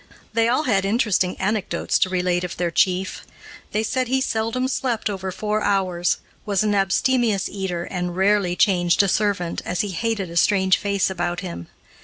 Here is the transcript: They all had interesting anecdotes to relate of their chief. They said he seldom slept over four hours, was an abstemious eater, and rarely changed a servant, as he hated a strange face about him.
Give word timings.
They 0.33 0.47
all 0.47 0.63
had 0.63 0.83
interesting 0.83 1.39
anecdotes 1.39 1.99
to 1.99 2.09
relate 2.09 2.43
of 2.43 2.57
their 2.57 2.71
chief. 2.71 3.23
They 3.71 3.83
said 3.83 4.07
he 4.07 4.19
seldom 4.19 4.67
slept 4.67 5.11
over 5.11 5.31
four 5.31 5.61
hours, 5.61 6.17
was 6.43 6.63
an 6.63 6.73
abstemious 6.73 7.47
eater, 7.47 7.83
and 7.83 8.15
rarely 8.17 8.55
changed 8.55 9.03
a 9.03 9.07
servant, 9.07 9.61
as 9.63 9.81
he 9.81 9.89
hated 9.89 10.31
a 10.31 10.37
strange 10.37 10.77
face 10.77 11.11
about 11.11 11.41
him. 11.41 11.67